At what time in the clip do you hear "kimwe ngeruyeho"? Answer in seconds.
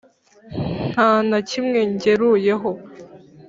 1.49-2.69